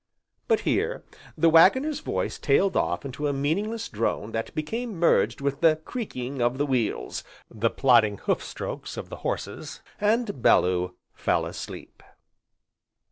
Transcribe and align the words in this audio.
But 0.47 0.61
here, 0.61 1.03
the 1.37 1.47
Waggoner's 1.47 1.99
voice 1.99 2.39
tailed 2.39 2.75
off 2.75 3.05
into 3.05 3.27
a 3.27 3.33
meaningless 3.33 3.87
drone 3.87 4.31
that 4.31 4.55
became 4.55 4.95
merged 4.97 5.41
with 5.41 5.61
the 5.61 5.75
creaking 5.75 6.41
of 6.41 6.57
the 6.57 6.65
wheels, 6.65 7.23
the 7.51 7.69
plodding 7.69 8.17
hoof 8.17 8.43
strokes 8.43 8.97
of 8.97 9.09
the 9.09 9.17
horses, 9.17 9.79
and 9.99 10.41
Bellew 10.41 10.95
fell 11.13 11.45
asleep. 11.45 12.01